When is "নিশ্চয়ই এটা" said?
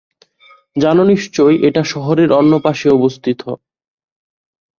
1.03-1.81